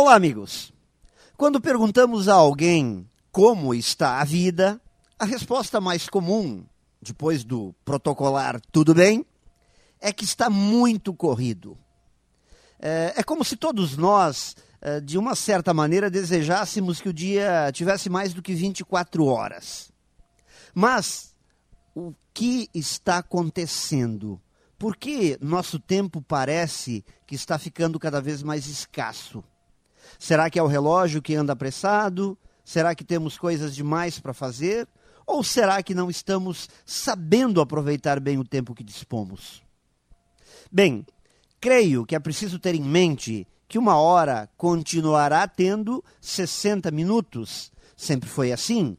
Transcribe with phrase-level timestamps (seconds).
[0.00, 0.72] Olá, amigos.
[1.36, 4.80] Quando perguntamos a alguém como está a vida,
[5.18, 6.64] a resposta mais comum,
[7.02, 9.26] depois do protocolar tudo bem,
[10.00, 11.76] é que está muito corrido.
[12.78, 17.68] É, é como se todos nós, é, de uma certa maneira, desejássemos que o dia
[17.72, 19.90] tivesse mais do que 24 horas.
[20.72, 21.34] Mas
[21.92, 24.40] o que está acontecendo?
[24.78, 29.42] Por que nosso tempo parece que está ficando cada vez mais escasso?
[30.18, 32.38] Será que é o relógio que anda apressado?
[32.64, 34.86] Será que temos coisas demais para fazer?
[35.26, 39.62] Ou será que não estamos sabendo aproveitar bem o tempo que dispomos?
[40.70, 41.04] Bem,
[41.60, 47.70] creio que é preciso ter em mente que uma hora continuará tendo 60 minutos.
[47.96, 48.96] Sempre foi assim,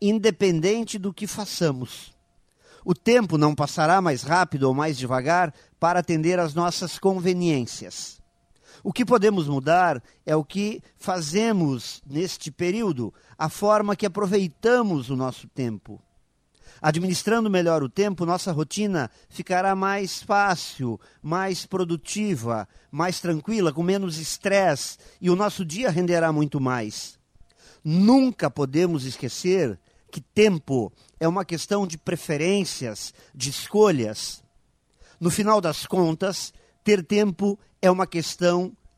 [0.00, 2.14] independente do que façamos.
[2.84, 8.20] O tempo não passará mais rápido ou mais devagar para atender às nossas conveniências.
[8.84, 15.16] O que podemos mudar é o que fazemos neste período, a forma que aproveitamos o
[15.16, 16.02] nosso tempo.
[16.82, 24.18] Administrando melhor o tempo, nossa rotina ficará mais fácil, mais produtiva, mais tranquila, com menos
[24.18, 27.18] estresse e o nosso dia renderá muito mais.
[27.82, 29.80] Nunca podemos esquecer
[30.10, 34.44] que tempo é uma questão de preferências, de escolhas.
[35.18, 36.52] No final das contas,
[36.84, 38.76] ter tempo é uma questão